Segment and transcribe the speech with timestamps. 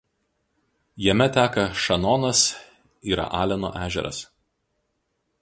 [1.05, 2.41] Jame teka Šanonas
[3.13, 4.25] yra Aleno ežeras.